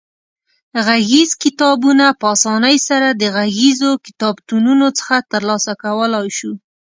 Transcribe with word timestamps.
غږیز 0.85 1.31
کتابونه 1.43 2.05
په 2.19 2.25
اسانۍ 2.35 2.77
سره 2.89 3.07
د 3.11 3.23
غږیزو 3.35 3.91
کتابتونونو 4.07 4.85
څخه 4.97 5.15
ترلاسه 5.31 5.71
کولای 5.83 6.27
شو. 6.37 6.51